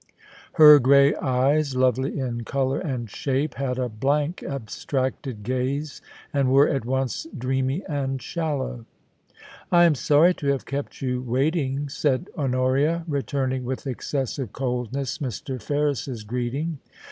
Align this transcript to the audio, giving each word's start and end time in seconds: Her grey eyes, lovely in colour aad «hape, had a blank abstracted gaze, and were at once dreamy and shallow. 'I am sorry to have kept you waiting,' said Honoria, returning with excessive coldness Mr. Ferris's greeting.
Her 0.53 0.79
grey 0.79 1.13
eyes, 1.17 1.75
lovely 1.75 2.17
in 2.17 2.43
colour 2.43 2.81
aad 2.83 3.11
«hape, 3.11 3.53
had 3.53 3.77
a 3.77 3.87
blank 3.87 4.41
abstracted 4.41 5.43
gaze, 5.43 6.01
and 6.33 6.51
were 6.51 6.67
at 6.67 6.85
once 6.85 7.27
dreamy 7.37 7.83
and 7.85 8.19
shallow. 8.19 8.85
'I 9.71 9.83
am 9.83 9.93
sorry 9.93 10.33
to 10.33 10.47
have 10.47 10.65
kept 10.65 11.03
you 11.03 11.21
waiting,' 11.21 11.87
said 11.87 12.31
Honoria, 12.35 13.05
returning 13.07 13.63
with 13.63 13.85
excessive 13.85 14.51
coldness 14.53 15.19
Mr. 15.19 15.61
Ferris's 15.61 16.23
greeting. 16.23 16.79